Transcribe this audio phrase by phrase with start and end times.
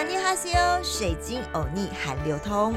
[0.00, 2.74] 阿尼哈西欧，水晶欧尼海流通。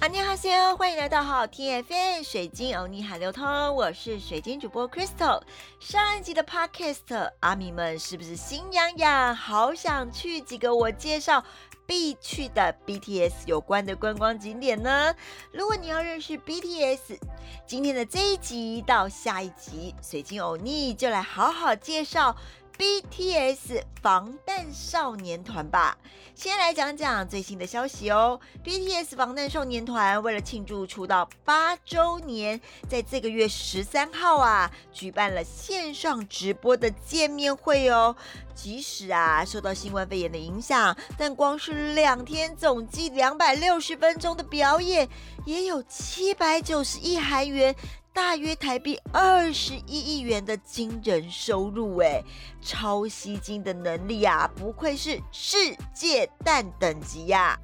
[0.00, 5.40] 阿尼哈西欧，欢迎来到好听 FM 水晶欧尼海流通，我是水晶主播 Crystal。
[5.78, 11.44] 上一集的 Podcast，阿米们是不是心痒痒，好想去几个我介绍？
[11.86, 15.14] 必去的 BTS 有关的观光景点呢？
[15.52, 17.18] 如果你要认识 BTS，
[17.66, 22.36] 今天的这一集到下一集，水晶欧尼就来好好介绍。
[22.78, 25.96] BTS 防弹少年团吧，
[26.34, 28.38] 先来讲讲最新的消息哦。
[28.62, 38.14] BTS 防弹少年团为了庆祝出道八周年，在这个月十三号啊，举办了线上直播的见面会哦。
[38.54, 45.08] 即使啊受到新冠肺炎的影响，但光是两天总计两百六十分钟的表演，
[45.46, 47.74] 也有七百九十亿韩元。
[48.16, 52.22] 大约台币二十一亿元的惊人收入，哎，
[52.62, 57.58] 超吸金的能力啊，不愧是世界蛋等级呀！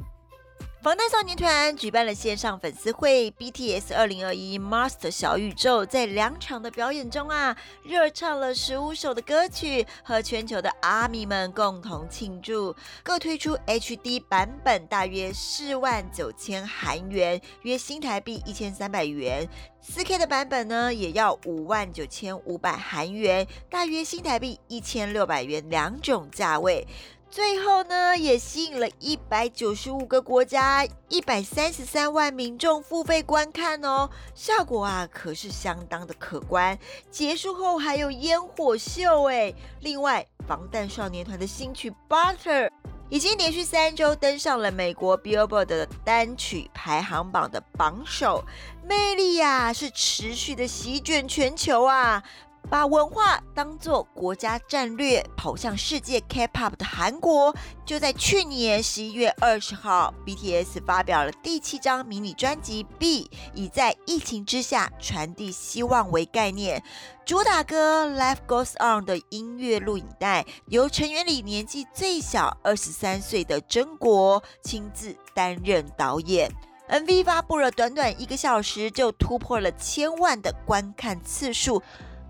[0.82, 12.74] 防弹少年团举办了线上粉丝会，BTS 二零二一 Master 小宇宙在两场的表演中啊，热唱了十五首的歌曲，和全球的阿米们共同庆祝。
[13.04, 19.48] 各推出 HD 版本，大约四万九千韩元，约新台币一千三百元
[19.88, 26.84] ；4K 的版本呢，也要五万九千五百韩元，大约新台币一千六百元两种价位。
[27.32, 36.78] 最后呢，也吸引了一百九十五个国家、一百三十三万民众付费观看哦，效果啊可是相当的可观。
[37.10, 42.66] 结束后还有烟火秀哎，另外防弹少年团的新曲《Butter》
[43.08, 48.44] 已经连续三周登上了美国 Billboard 的单曲排行榜的榜首，
[48.86, 52.22] 魅力呀是持续的席卷全球啊。
[52.70, 66.82] 把文化当作国家战略，跑向世界 K-pop 的韩国，就在去年十一月二十号，BTS 发表了第七张迷你专辑《B》，以在疫情之下传递希望为概念，
[67.26, 76.50] 主打歌《Life Goes On》的音乐录影带，由成员里年纪最小二十三岁的真国亲自担任导演。
[76.88, 81.82] MV 发布了短短一个小时，就突破了千万的观看次数。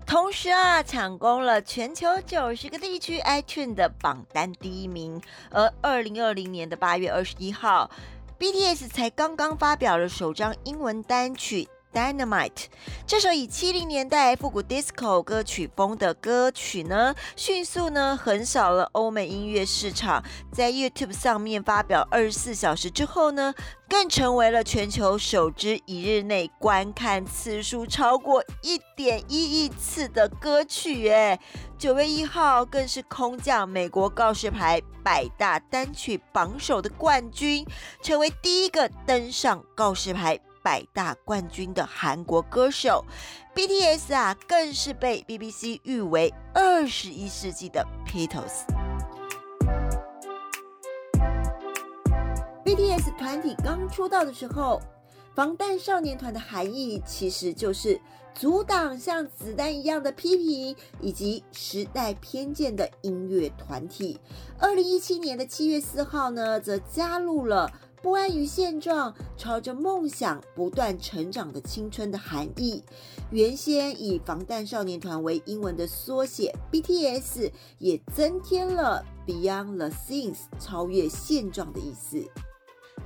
[0.05, 5.21] 同时啊，抢攻了全球九十个地区 iTunes 的榜单第一名。
[5.49, 7.89] 而二零二零年的八月二十一号
[8.37, 11.67] ，BTS 才刚刚发表了首张英文单曲。
[11.93, 12.65] Dynamite
[13.05, 23.53] 这首以七零年代复古 disco 歌曲风的歌曲呢，迅速呢横扫了欧美音乐市场，在 YouTube 上面发表二十四小时之后呢，
[23.87, 31.09] 更成为了全球首支一日内观看次数超过一点一亿次的歌曲。
[31.09, 31.39] 哎，
[31.77, 37.63] 九月一号更是空降美国告示牌百大单曲榜首的冠军，
[38.01, 40.39] 成为第一个登上告示牌。
[40.63, 43.05] 百大冠军的韩国歌手
[43.53, 48.63] BTS 啊，更是被 BBC 誉为二十一世纪的 Beatles。
[52.63, 54.81] BTS 团体刚出道的时候，
[55.35, 57.99] 防弹少年团的含义其实就是
[58.33, 64.19] 阻挡像子弹一样的批评以及时代偏见的音乐团体。
[64.57, 67.69] 二零一七年的七月四号呢，则加入了。
[68.03, 72.83] 不安于现状，朝着梦想不断成长的青春的含义。
[73.31, 77.49] 原先以防弹少年团为英文的缩写 BTS，
[77.79, 82.21] 也增添了 Beyond the Scenes 超越现状的意思。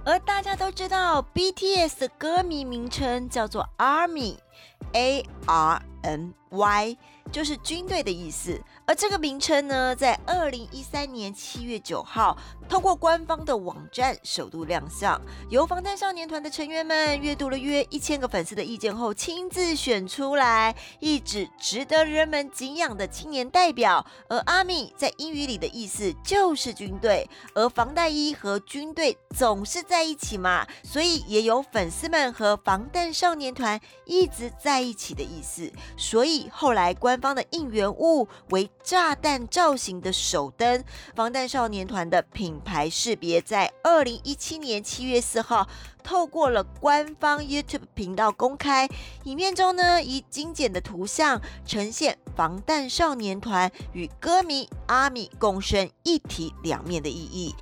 [0.04, 6.98] 而大家都知道，BTS 的歌迷名称叫做 Army，A R N Y。
[7.30, 12.38] 就是军队的意思，而这个名称呢，在二零一三年七月九号，
[12.70, 15.20] 通过官方的网站首度亮相。
[15.50, 24.06] 由防弹少年团的成员们阅读了约一千个粉丝的意见后，亲自选出来一指值得人们敬仰的青年代表。
[24.30, 35.70] 而阿米在英语里的意思就是军队，而防弹衣和军队总是在一起嘛，所以也有粉丝们和防弹少年团一直在一起的意思。
[35.98, 40.84] 所以后来官方的应援物为炸弹造型的手灯，
[41.16, 45.68] 防弹少年团的品牌识别在二零一七年七月四号
[46.04, 48.88] 透过了官方 YouTube 频道公开
[49.24, 57.56] 影片中呢，以精简的图像呈现防弹少年团与歌迷阿米共生一体两面的意义，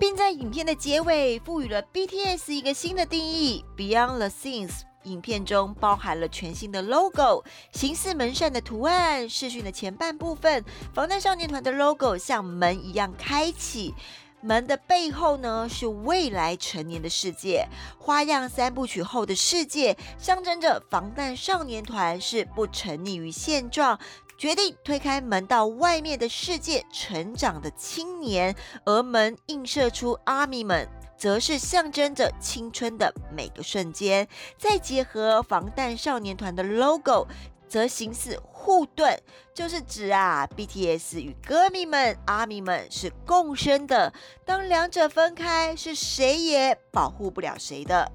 [0.00, 4.87] 并在影片的结尾赋予了 BTS 一个新的定义：Beyond the Scenes。
[5.08, 9.28] 影片中包含了全新的 logo、形似门扇的图案。
[9.28, 10.64] 视讯的前半部分，
[10.94, 13.94] 防弹少年团的 logo 像门一样开启。
[14.40, 17.66] 门的背后呢，是未来成年的世界。
[17.98, 23.98] 花样三部曲后的世界，象征着防弹少年团是不沉溺于现状，
[24.38, 28.54] 决定推开门到外面的世界成长的青年。
[28.84, 30.88] 而门映射出阿米们，
[31.18, 34.26] 则是象征着青春的每个瞬间。
[34.56, 37.26] 再结合防弹少年团的 logo。
[37.68, 39.18] 则形似护盾，
[39.52, 44.10] 就是指啊，BTS 与歌迷们、阿迷们是共生的。
[44.46, 48.10] 当两者分开，是谁也保护不了谁的。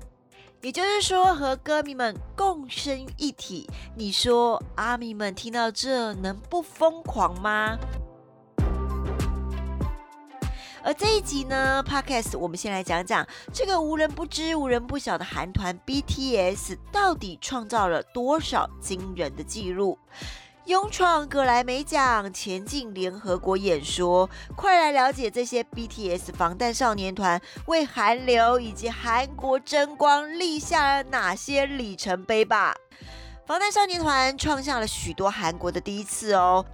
[0.62, 3.70] 也就是说，和歌迷们共生一体。
[3.96, 7.78] 你说阿迷们听到这能不疯狂吗？
[10.86, 19.98] 而这一集呢，Podcast 我们先来讲讲这个无人不知、无人不晓的韩团 BTS 到底创造了多少惊人的记录，
[20.66, 24.30] 勇闯格莱美奖，前进联合国演说。
[24.58, 32.76] 快来了解这些 BTS 防弹少年团为韩流以及韩国争光立下了哪些里程碑吧！
[33.48, 36.66] 防弹少年团创下了许多韩国的第一次哦。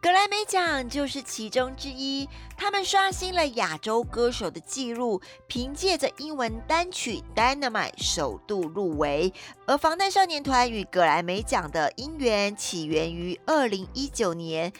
[0.00, 9.32] 格莱美奖就是其中之一，他们刷新了亚洲歌手的记录，凭借着英文单曲《Dynamite》首度入围。
[9.66, 14.72] 而防弹少年团与格莱美奖的因缘起源于二零一九年。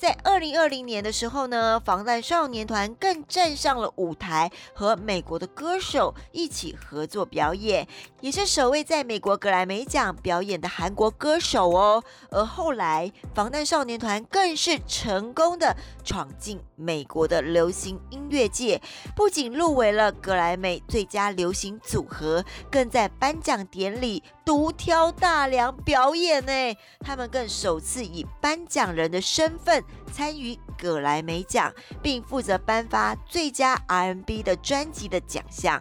[0.00, 7.86] 在二零二零年的时候呢，防弹少年团更站上了舞台，和美国的歌手一起合作表演，
[8.22, 12.02] 也是首位在美国格莱美奖表演的韩国歌手哦。
[12.30, 18.80] 而后来，防弹少年团更是成功的闯进美国的流行音乐界，
[19.14, 26.52] 不仅入围了格莱美最佳流行组合，更在颁奖典礼独挑大梁表演呢。
[26.98, 29.84] 他们更首次以颁奖人的身份。
[30.12, 35.80] 参与葛莱美奖，并负责颁发最佳 R&B 的专辑的奖项。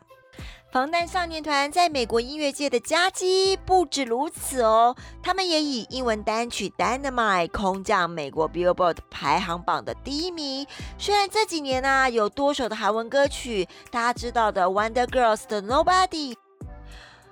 [0.72, 10.68] 防弹少年团在美国音乐界的佳绩不止如此哦，他们也以英文单曲《Dynamite》空降美国 Billboard 排行榜的第一名。
[11.00, 16.36] 虽然这几年呢有多首的韩文歌曲，大家知道的 Wonder Girls 的 Nobody。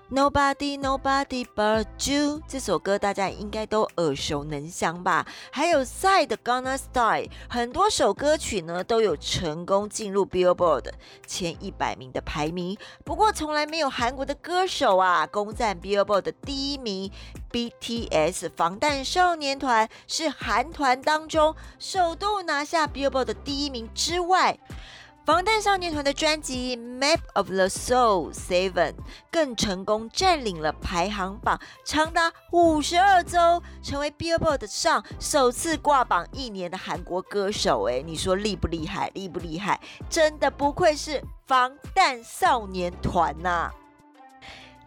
[0.09, 5.27] Nobody, nobody but you 这首歌大家应该都耳熟能详吧？
[5.51, 10.93] 还有 Side Gonna Style，很多首歌曲呢都有成功进入 Billboard
[11.25, 12.77] 前一百名的排名。
[13.03, 17.11] 不过从来没有韩国的歌手啊攻占 Billboard 的第一名。
[17.49, 24.57] BTS 防弹少年团是韩团当中首度拿下 Billboard 的第一名之外。
[25.27, 28.71] 防弹少年团的专辑《Map of the Soul Seven》
[29.29, 37.89] 更成功占领了排行榜长达五十二周，成为 Billboard 上首次挂榜一年的韩国歌手。
[37.89, 39.11] 哎，你说厉不厉害？
[39.15, 39.81] 厉不厉害？
[40.09, 43.69] 真的不愧是防弹少年团呐！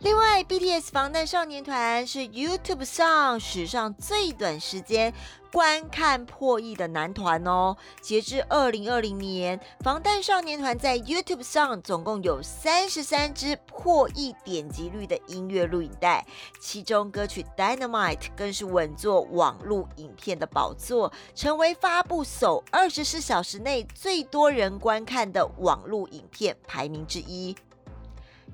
[0.03, 5.13] 另外，BTS 防弹少年团是 YouTube 上史上最短时间
[5.53, 7.77] 观看破亿的男团哦。
[8.01, 16.27] 截至二零二零年，防弹少年团在 YouTube 上总共有三十三支破亿点击率的音乐录影带，
[16.59, 27.55] 其中歌曲《Dynamite》更是稳坐网络影片的宝座，成为发布首二十四小时内最多人观看的网络影片排名之一。《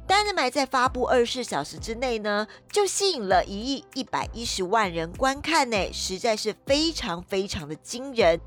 [0.08, 8.40] Dynamite》在发布二十四小时之内呢，就吸引了一亿一百一十万人观看呢，实在是非常非常的惊人。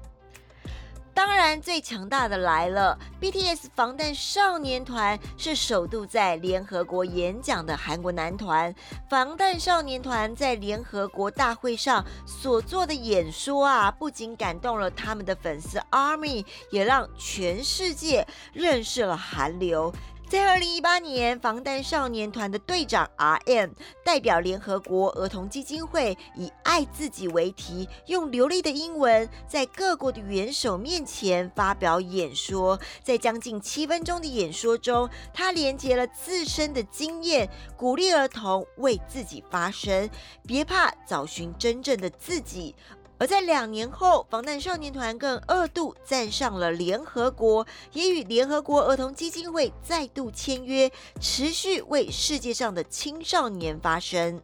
[1.14, 8.74] 当然，最强大的来了，BTS 防弹少年团是首度在联合国演讲的韩国男团。
[9.10, 19.94] 防弹少年团在联合国大会上所做的演说啊，不仅感动了他们的粉丝 ARMY，也让全世界认识了韩流。
[20.30, 23.72] 在二零一八年，防弹少年团的队长 R.M
[24.06, 32.80] 代表联合国儿童基金会，以“爱自己”为题，用流利的英文在各国的元首面前发表演说。
[33.02, 40.08] 在将近七分钟的演说中，他连接了自身的经验，鼓励儿童为自己发声，
[40.46, 42.76] 别怕找寻真正的自己。
[43.20, 54.42] 而在两年后，防弹少年团更二度站上了联合国，也与联合国儿童基金会再度签约，持续为世界上的青少年发声。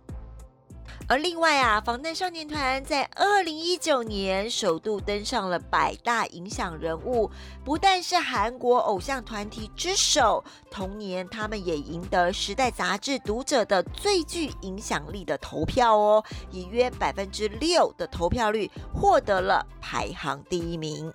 [1.08, 7.30] 而另外啊，防弹少年团在二零一九年首度登上了百大影响人物，
[7.64, 21.14] 不但是韩国偶像团体之首，同年他们也赢得《时代》杂志读者的最具影响力的投票哦，以约百分之六的投票率获得了排行第一名。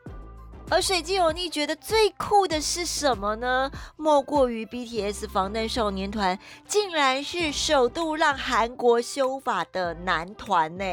[0.73, 3.69] 而水晶有你觉得最酷的是什么呢？
[3.97, 10.85] 莫过于 BTS 防弹少年团竟然是首度让韩国修法的男团呢！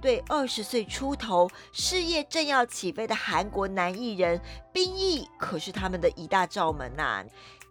[0.00, 4.40] 对二十岁出头、事业正要起飞的韩国男艺人，
[4.72, 7.22] 兵役可是他们的一大罩门呐。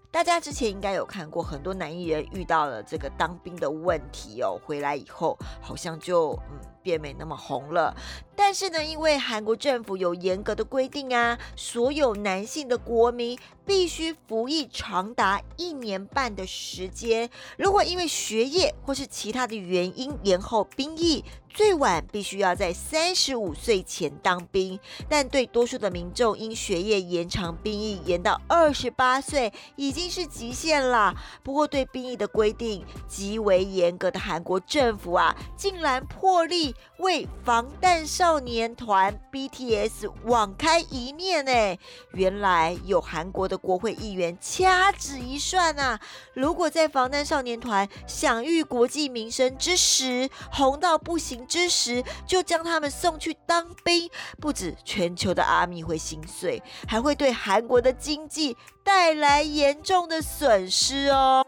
[0.10, 7.96] 大家之前应该有看过，很多男艺人遇到了这个当兵的问题哦，回来以后好像就嗯变没那么红了。
[8.36, 17.30] 但是呢，因为韩国政府有严格的规定啊，所有男性的国民必须服役长达一年半的时间。
[17.58, 21.24] 如果因为学业或是其他的原因延后兵役，
[21.58, 24.80] 最晚必须要在三十五岁前当兵。
[25.10, 31.16] 但对多数的民众，因学业延长兵役延到二十八岁已经是极限了。
[31.42, 38.38] 不过对兵役的规定极为严格的韩国政府啊，竟然破例为防弹少。
[38.38, 41.78] 年团 BTS 网开一面呢，
[42.12, 46.00] 原来有韩国的国会议员掐指一算啊，
[46.36, 61.46] 如果在防弹少年团享誉国际名声之时，红到不行之时，就将他们送去当兵，不止全球的阿米会心碎，还会对韩国的经济带来严重的损失哦。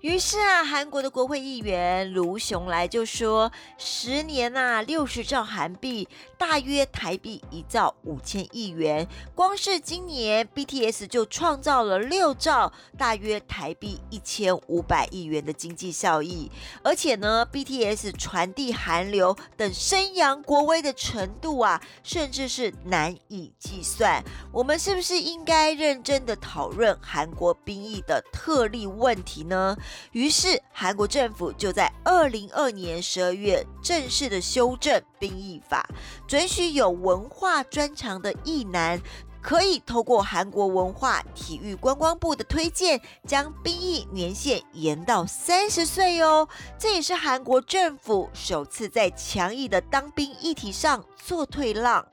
[0.00, 6.08] 于是啊，韩国的国会议员卢雄来就说：“十年呐，六十兆韩币，
[6.40, 9.06] 大约台币一兆五千亿元。
[9.34, 16.50] 光是今年，BTS 就创造了六兆，大约台币一千五百亿元的经济效益。
[16.82, 24.24] 而且呢，BTS 传递韩流等宣扬国威的程度啊，甚至是难以计算。
[24.50, 29.76] 我们是不是应该认真的讨论韩国兵役的特例问题呢？”
[30.12, 35.86] 于是，韩国政府就在二零二年十二月正式的修正兵役法，
[36.26, 39.00] 准许有文化专长的艺男
[39.42, 46.48] 可以透过韩国文化体育观光部的推荐，将兵役年限延到三十岁哦。
[46.78, 52.06] 这也是韩国政府首次在强硬的当兵议题上做退让。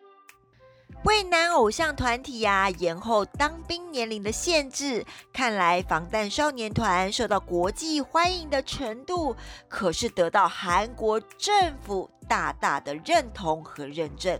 [1.03, 9.35] 为男偶像团体呀延后当兵年龄的限制，看来防弹少年团受到国际欢迎的程度，
[9.69, 14.37] 可是得到韩国政府大大的认同和认证。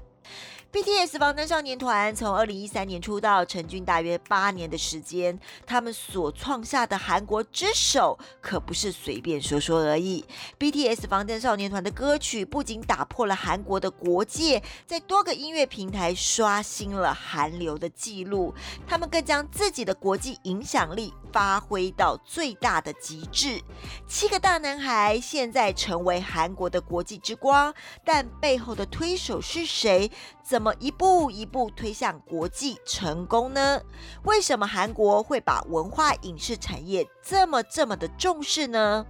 [0.78, 10.24] BTS 防弹少年团从二零一三年出道，成军大约八年的时间，他们所创下的韩国之首可不是随便说说而已。
[10.60, 18.54] BTS 防弹少年团的歌曲不仅打破了韩国的国界，在多个音乐平台刷新了韩流的记录，
[18.86, 23.62] 他们更将自己的国际影响力发挥到最大的极致。
[24.08, 30.10] 七个大男孩现在成为韩国的国际之光，但背后的推手是谁？
[30.44, 33.82] 怎么一步一步推向国际成功呢？
[34.24, 39.06] 为什么韩国会把文化影视产业这么这么的重视呢？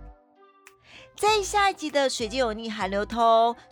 [1.16, 3.22] 在下一集的《水晶有逆韩流通》，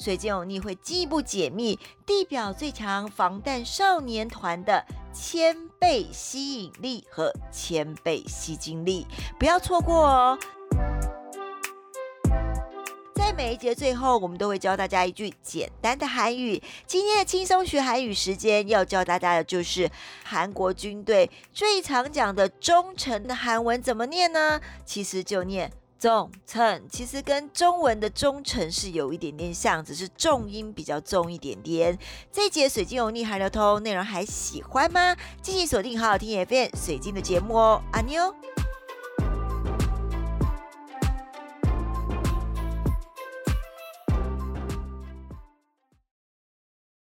[0.03, 9.05] 水晶有逆会进一步解密地表最强防弹少年团的千倍吸引力和千倍吸金力，
[9.38, 10.39] 不要错过哦！
[13.13, 16.62] 在每一节最后，我们都会教大家一句简单的韩语。
[16.86, 19.89] 今天的轻松学韩语时间，要教大家的就是
[20.24, 24.60] 韩国军队最常讲的忠诚的韩文怎么念呢？
[24.84, 25.72] 其实就念
[26.05, 31.97] 忠诚，其实跟中文的忠诚是有一点点像，只是重音比较重一点点。
[32.31, 35.15] 这一节水晶有逆还流通内容还喜欢吗？
[35.41, 38.31] 继续锁定好好听 FM 水晶的节目哦，阿妞。